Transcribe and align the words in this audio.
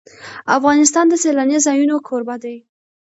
افغانستان 0.57 1.05
د 1.09 1.13
سیلانی 1.23 1.57
ځایونه 1.65 1.95
کوربه 2.07 2.35
دی. 2.43 2.57